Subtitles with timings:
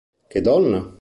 [0.27, 0.89] Che donna!